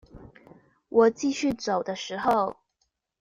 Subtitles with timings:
[0.89, 2.57] 我繼續走的時候